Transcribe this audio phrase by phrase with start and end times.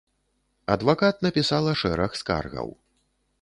[0.75, 2.73] Адвакат напісала шэраг скаргаў.